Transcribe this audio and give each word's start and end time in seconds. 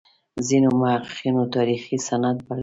ځینو 0.47 0.69
محققینو 0.81 1.43
تاریخي 1.55 1.97
سند 2.07 2.37
بللی. 2.45 2.59